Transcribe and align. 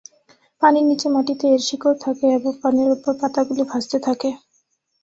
পানির 0.61 0.85
নিচে 0.89 1.07
মাটিতে 1.09 1.45
এর 1.49 1.61
শিকড় 1.67 1.97
থাকে 2.05 2.25
এবং 2.37 2.51
পানির 2.61 2.89
উপর 2.95 3.11
পাতা 3.21 3.41
গুলি 3.47 3.63
ভাসতে 3.71 3.97
থাকে। 4.07 4.29